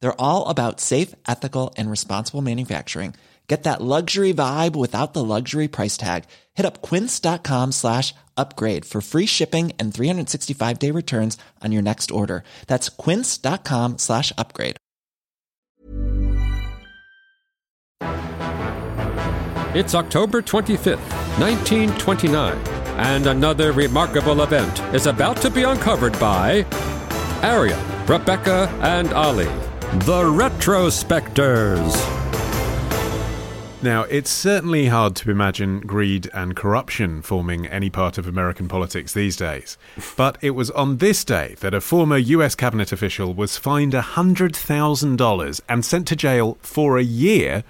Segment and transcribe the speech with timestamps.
[0.00, 3.14] They're all about safe, ethical, and responsible manufacturing.
[3.48, 6.24] Get that luxury vibe without the luxury price tag.
[6.54, 12.10] Hit up quince.com slash upgrade for free shipping and 365 day returns on your next
[12.10, 12.44] order.
[12.66, 14.76] That's quince.com slash upgrade.
[19.74, 21.08] It's October 25th,
[21.38, 22.56] 1929,
[22.96, 26.64] and another remarkable event is about to be uncovered by
[27.42, 29.46] Arion, Rebecca, and Olly,
[29.92, 31.94] the Retrospectors.
[33.82, 39.14] Now, it's certainly hard to imagine greed and corruption forming any part of American politics
[39.14, 39.78] these days.
[40.14, 45.60] But it was on this day that a former US cabinet official was fined $100,000
[45.70, 47.64] and sent to jail for a year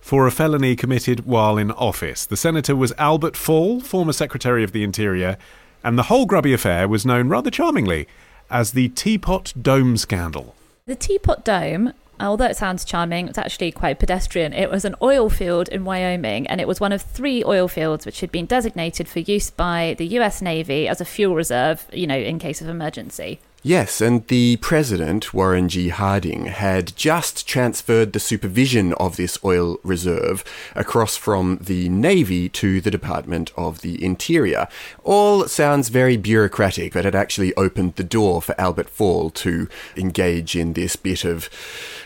[0.00, 2.24] for a felony committed while in office.
[2.24, 5.38] The senator was Albert Fall, former Secretary of the Interior,
[5.82, 8.06] and the whole grubby affair was known rather charmingly
[8.48, 10.54] as the Teapot Dome Scandal.
[10.86, 14.52] The Teapot Dome although it sounds charming, it's actually quite pedestrian.
[14.52, 18.06] It was an oil field in Wyoming, and it was one of three oil fields
[18.06, 22.06] which had been designated for use by the US Navy as a fuel reserve, you
[22.06, 23.40] know, in case of emergency.
[23.66, 25.88] Yes, and the president, Warren G.
[25.88, 32.82] Harding, had just transferred the supervision of this oil reserve across from the Navy to
[32.82, 34.68] the Department of the Interior.
[35.02, 40.54] All sounds very bureaucratic, but it actually opened the door for Albert Fall to engage
[40.54, 41.48] in this bit of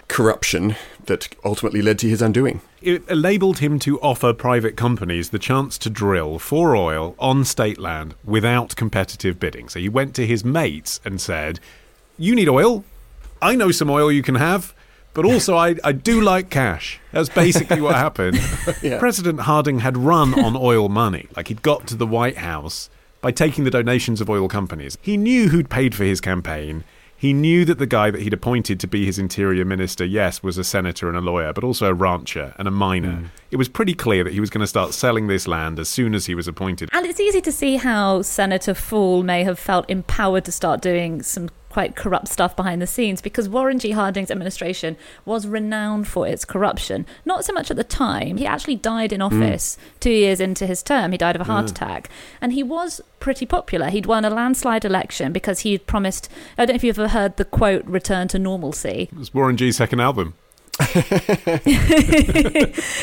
[0.09, 2.61] corruption that ultimately led to his undoing.
[2.83, 7.78] It enabled him to offer private companies the chance to drill for oil on state
[7.78, 9.69] land without competitive bidding.
[9.69, 11.61] So he went to his mates and said,
[12.17, 12.84] You need oil.
[13.41, 14.75] I know some oil you can have.
[15.14, 17.01] But also, I, I do like cash.
[17.11, 18.41] That's basically what happened.
[18.83, 18.98] yeah.
[19.01, 21.27] President Harding had run on oil money.
[21.35, 22.89] Like, he'd got to the White House
[23.20, 24.97] by taking the donations of oil companies.
[25.02, 26.85] He knew who'd paid for his campaign.
[27.18, 30.56] He knew that the guy that he'd appointed to be his interior minister, yes, was
[30.56, 33.14] a senator and a lawyer, but also a rancher and a miner.
[33.14, 33.27] Mm.
[33.51, 36.14] It was pretty clear that he was going to start selling this land as soon
[36.14, 36.89] as he was appointed.
[36.92, 41.20] And it's easy to see how Senator Fall may have felt empowered to start doing
[41.24, 43.92] some quite corrupt stuff behind the scenes because Warren G.
[43.92, 47.06] Harding's administration was renowned for its corruption.
[47.24, 48.36] Not so much at the time.
[48.36, 49.27] He actually died in hmm.
[49.27, 50.00] office mm.
[50.00, 51.12] two years into his term.
[51.12, 52.11] He died of a heart attack.
[52.40, 53.90] And he was pretty popular.
[53.90, 57.36] He'd won a landslide election because he'd promised, I don't know if you've ever heard
[57.36, 59.08] the quote, return to normalcy.
[59.12, 60.34] It was Warren G.'s second album.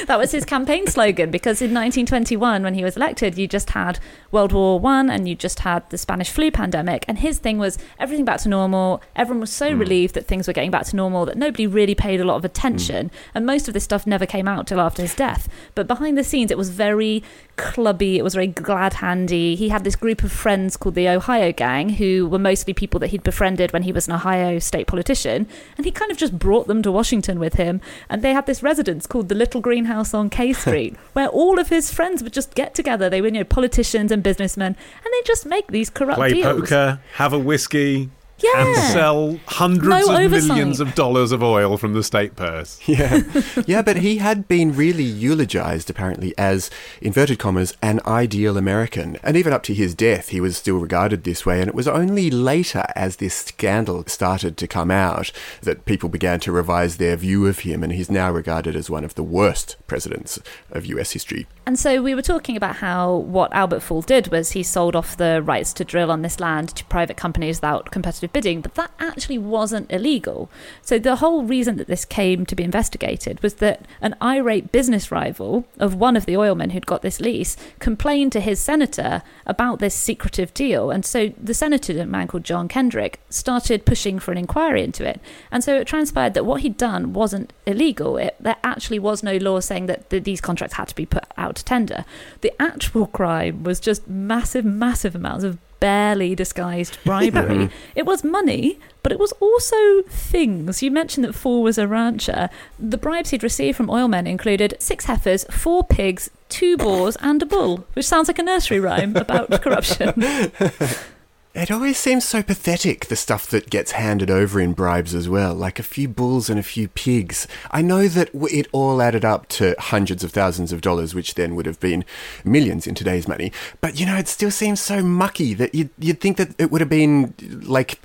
[0.06, 4.00] that was his campaign slogan because in 1921 when he was elected you just had
[4.32, 7.04] world war one and you just had the spanish flu pandemic.
[7.10, 9.02] And his thing was everything back to normal.
[9.16, 9.80] Everyone was so mm.
[9.80, 12.46] relieved that things were getting back to normal that nobody really paid a lot of
[12.46, 13.10] attention.
[13.10, 13.12] Mm.
[13.36, 15.50] and most of this stuff never came out till after his death.
[15.76, 17.24] But behind the scenes it was very
[17.58, 18.18] clubby.
[18.18, 19.56] It was very glad handy.
[19.56, 23.08] He had this group of friends called the ohio gang who were mostly people that
[23.08, 25.46] he'd befriended when he was an ohio state politician.
[25.76, 28.46] And he kind of just brought them to washington with him him, and they had
[28.46, 32.34] this residence called the Little Greenhouse on K Street, where all of his friends would
[32.34, 33.10] just get together.
[33.10, 36.62] They were, you know, politicians and businessmen, and they just make these corrupt Play deals.
[36.62, 38.10] poker, have a whiskey,
[38.40, 38.66] yeah.
[38.66, 40.48] and sell hundreds no of oversight.
[40.50, 42.80] millions of dollars of oil from the state purse.
[42.88, 43.24] Yeah.
[43.66, 46.70] yeah, but he had been really eulogized, apparently, as,
[47.02, 49.18] inverted commas, an ideal American.
[49.22, 51.60] And even up to his death, he was still regarded this way.
[51.60, 55.32] And it was only later, as this scandal started to come out,
[55.62, 57.84] that people began to revise their view of him.
[57.84, 60.40] And he's now regarded as one of the worst presidents
[60.72, 61.48] of US history.
[61.66, 65.18] And so we were talking about how what Albert Fall did was he sold off
[65.18, 68.92] the rights to drill on this land to private companies without competitive bidding, but that
[69.00, 70.50] actually wasn't illegal.
[70.82, 75.12] So the whole reason that this came to be investigated was that an irate business
[75.12, 79.80] rival of one of the oilmen who'd got this lease complained to his senator about
[79.80, 80.92] this secretive deal.
[80.92, 85.08] And so the senator, a man called John Kendrick, started pushing for an inquiry into
[85.08, 85.20] it.
[85.52, 88.18] And so it transpired that what he'd done wasn't illegal.
[88.18, 91.26] It, there actually was no law saying that the, these contracts had to be put
[91.38, 92.06] out to tender.
[92.42, 97.70] The actual crime was just massive, massive amounts of barely disguised bribery.
[97.96, 100.82] it was money, but it was also things.
[100.82, 102.50] You mentioned that Fall was a rancher.
[102.80, 107.46] The bribes he'd received from oilmen included six heifers, four pigs, two boars, and a
[107.46, 110.14] bull, which sounds like a nursery rhyme about corruption.
[111.56, 115.56] It always seems so pathetic, the stuff that gets handed over in bribes as well,
[115.56, 117.48] like a few bulls and a few pigs.
[117.72, 121.56] I know that it all added up to hundreds of thousands of dollars, which then
[121.56, 122.04] would have been
[122.44, 123.54] millions in today's money.
[123.80, 126.82] But, you know, it still seems so mucky that you'd, you'd think that it would
[126.82, 128.00] have been, like,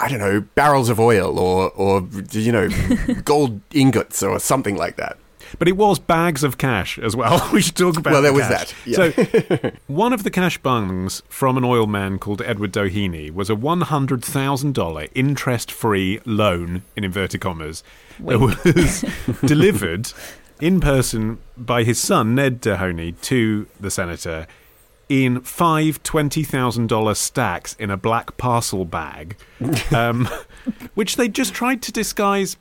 [0.00, 2.68] I don't know, barrels of oil or, or you know,
[3.24, 5.16] gold ingots or something like that.
[5.58, 7.48] But it was bags of cash as well.
[7.52, 8.12] we should talk about.
[8.12, 8.74] Well, there the was cash.
[8.84, 13.48] that, So, one of the cash bungs from an oil man called Edward Doheny was
[13.50, 17.82] a one hundred thousand dollar interest-free loan in inverted commas
[18.18, 19.04] that was
[19.42, 20.12] delivered
[20.60, 24.46] in person by his son Ned Doheny to the senator
[25.08, 29.36] in five twenty thousand dollar stacks in a black parcel bag,
[29.94, 30.28] um,
[30.94, 32.56] which they just tried to disguise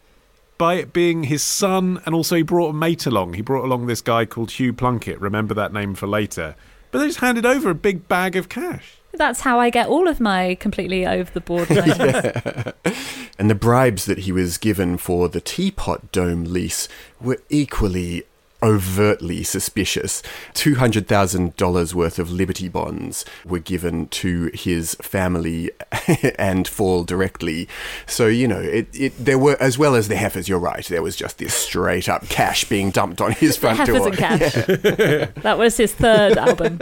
[0.58, 3.34] by it being his son, and also he brought a mate along.
[3.34, 5.20] He brought along this guy called Hugh Plunkett.
[5.20, 6.56] Remember that name for later.
[6.92, 8.98] But they just handed over a big bag of cash.
[9.14, 11.70] That's how I get all of my completely over the board
[12.86, 12.96] loans.
[13.38, 16.88] And the bribes that he was given for the Teapot Dome lease
[17.20, 18.24] were equally
[18.66, 20.24] overtly suspicious.
[20.56, 25.72] $200,000 worth of Liberty bonds were given to his family
[26.40, 27.70] and Fall directly.
[28.08, 31.04] So, you know, it, it there were, as well as the heifers, you're right, there
[31.04, 34.08] was just this straight up cash being dumped on his front Heifers door.
[34.08, 34.54] and cash.
[34.56, 36.80] that was his third album.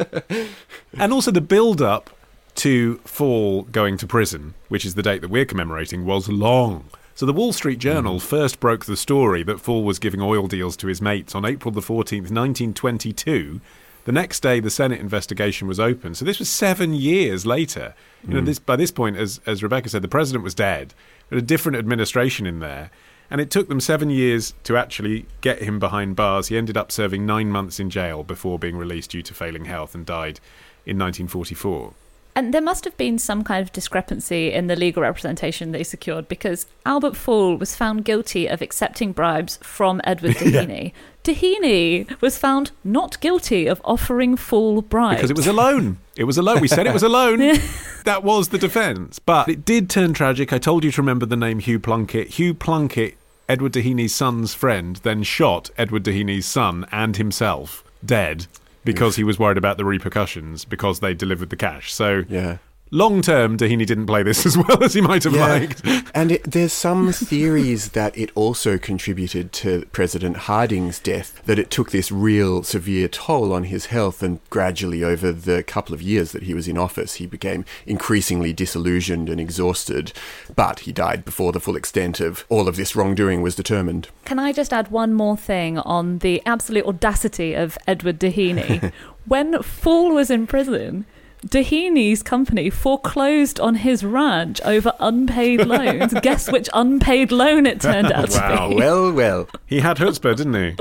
[0.97, 2.09] And also the build up
[2.55, 6.85] to Fall going to prison, which is the date that we're commemorating, was long.
[7.15, 10.75] So the Wall Street Journal first broke the story that Fall was giving oil deals
[10.77, 13.61] to his mates on April the 14th, 1922.
[14.05, 16.15] The next day, the Senate investigation was open.
[16.15, 17.93] So this was seven years later.
[18.27, 18.45] You know, hmm.
[18.47, 20.95] this by this point, as as Rebecca said, the president was dead.
[21.29, 22.89] But a different administration in there,
[23.29, 26.47] and it took them seven years to actually get him behind bars.
[26.47, 29.93] He ended up serving nine months in jail before being released due to failing health
[29.93, 30.39] and died
[30.85, 31.93] in 1944.
[32.35, 36.27] And there must have been some kind of discrepancy in the legal representation they secured
[36.27, 40.93] because Albert Fall was found guilty of accepting bribes from Edward Doheny.
[41.23, 45.17] Doheny was found not guilty of offering Fall bribes.
[45.17, 45.99] Because it was a loan.
[46.15, 46.59] It was a loan.
[46.59, 47.39] We said it was a loan.
[48.05, 49.19] that was the defence.
[49.19, 50.51] But it did turn tragic.
[50.51, 52.29] I told you to remember the name Hugh Plunkett.
[52.29, 53.15] Hugh Plunkett,
[53.47, 58.47] Edward Doheny's son's friend, then shot Edward Doheny's son and himself dead
[58.83, 61.93] because he was worried about the repercussions because they delivered the cash.
[61.93, 62.57] So Yeah.
[62.93, 65.47] Long term, Doheny didn't play this as well as he might have Yeah.
[65.47, 65.81] liked.
[66.15, 71.71] and it, there's some theories that it also contributed to President Harding's death, that it
[71.71, 76.31] took this real severe toll on his health, and gradually over the couple of years
[76.33, 80.13] that he was in office, he became increasingly disillusioned and exhausted.
[80.55, 84.09] But he died before the full extent of all of this wrongdoing was determined.
[84.25, 88.93] Can I just add one more thing on the absolute audacity of Edward Doheny?
[89.25, 91.05] when Fall was in prison,
[91.45, 96.13] Doheny's company foreclosed on his ranch over unpaid loans.
[96.21, 98.67] Guess which unpaid loan it turned out Wow.
[98.67, 98.75] to be?
[98.75, 99.49] Well, well.
[99.65, 100.75] He had chutzpah, didn't he?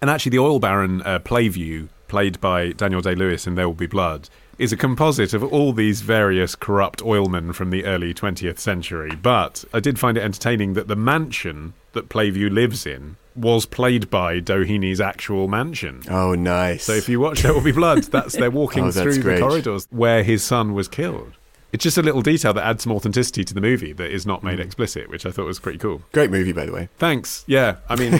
[0.00, 3.74] And actually, the oil baron uh, Plainview, played by Daniel Day Lewis in There Will
[3.74, 4.28] Be Blood,
[4.58, 9.10] is a composite of all these various corrupt oilmen from the early 20th century.
[9.20, 14.10] But I did find it entertaining that the mansion that Plainview lives in was played
[14.10, 16.02] by Doheny's actual mansion.
[16.10, 16.84] Oh, nice.
[16.84, 19.36] So if you watch There Will Be Blood, that's they're walking Oh, that's through great.
[19.36, 21.32] the corridors where his son was killed.
[21.72, 24.40] It's just a little detail that adds some authenticity to the movie that is not
[24.40, 24.44] Mm.
[24.44, 26.02] made explicit, which I thought was pretty cool.
[26.12, 26.88] Great movie, by the way.
[26.98, 27.44] Thanks.
[27.46, 28.14] Yeah, I mean,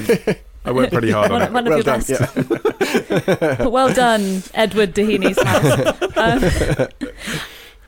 [0.66, 1.52] I worked pretty hard on One, it.
[1.52, 2.00] one of well your done.
[2.00, 3.40] best.
[3.40, 3.66] Yeah.
[3.68, 5.98] well done, Edward Doheny's house.
[6.18, 6.88] Um,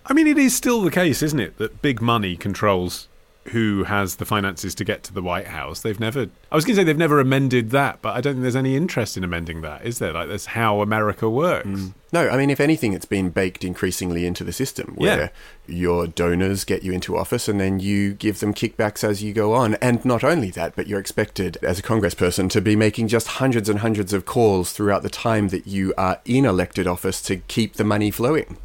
[0.06, 3.08] I mean, it is still the case, isn't it, that big money controls
[3.48, 5.80] who has the finances to get to the White House.
[5.80, 6.28] They've never.
[6.52, 8.76] I was going to say they've never amended that, but I don't think there's any
[8.76, 10.12] interest in amending that, is there?
[10.12, 11.66] Like that's how America works.
[11.66, 11.94] Mm.
[12.12, 15.30] No, I mean, if anything, it's been baked increasingly into the system where
[15.66, 19.54] your donors get you into office and then you give them kickbacks as you go
[19.54, 19.74] on.
[19.76, 23.68] And not only that, but you're expected as a congressperson to be making just hundreds
[23.68, 27.74] and hundreds of calls throughout the time that you are in elected office to keep
[27.74, 28.58] the money flowing.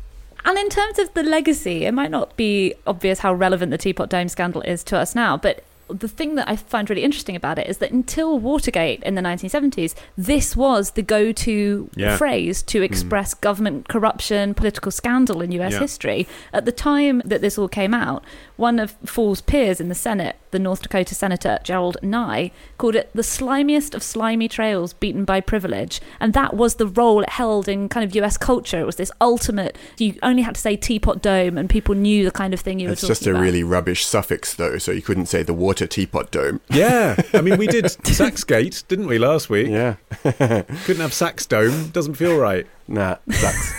[0.46, 4.10] And in terms of the legacy, it might not be obvious how relevant the Teapot
[4.10, 7.60] Dome scandal is to us now, but the thing that I find really interesting about
[7.60, 12.18] it is that until Watergate in the 1970s, this was the go to Yeah.
[12.18, 12.84] phrase to mm.
[12.84, 15.80] express government corruption, political scandal in US Yeah.
[15.80, 16.28] history.
[16.54, 18.24] At the time that this all came out,
[18.58, 23.10] one of Fall's peers in the Senate, the North Dakota Senator Gerald Nye, called it
[23.14, 26.00] the slimiest of slimy trails beaten by privilege.
[26.20, 28.80] And that was the role it held in kind of US culture.
[28.80, 32.32] It was this ultimate, you only had to say Teapot Dome and people knew the
[32.32, 33.12] kind of thing you It's were talking about.
[33.12, 33.42] It's just a about.
[33.42, 36.62] really rubbish suffix, though, so you couldn't say the water teapot dome.
[36.70, 39.68] Yeah, I mean, we did Saxgate, didn't we, last week?
[39.68, 39.96] Yeah.
[40.24, 41.90] Couldn't have Sax Dome.
[41.90, 42.68] Doesn't feel right.
[42.88, 43.74] Nah, sucks.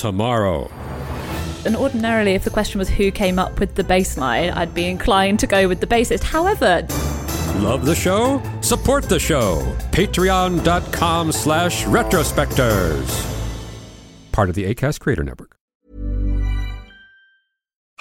[0.00, 0.70] tomorrow.
[1.66, 4.86] And ordinarily, if the question was who came up with the bass line, I'd be
[4.86, 6.22] inclined to go with the bassist.
[6.22, 6.86] However,
[7.62, 8.42] Love the show?
[8.62, 9.62] Support the show.
[9.92, 13.30] Patreon.com slash retrospectors.
[14.32, 15.53] Part of the ACAST Creator Network.